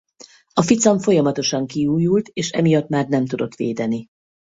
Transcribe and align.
A 0.53 0.61
ficam 0.61 0.99
folyamatosan 0.99 1.67
kiújult 1.67 2.27
és 2.33 2.51
emiatt 2.51 2.87
már 2.89 3.07
nem 3.07 3.25
tudott 3.25 3.55
védeni. 3.55 4.07